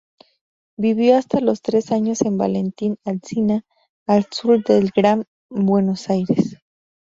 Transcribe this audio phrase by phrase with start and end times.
[0.79, 3.61] Vivió hasta los tres años en Valentín Alsina,
[4.07, 6.57] al sur del Gran Buenos Aires.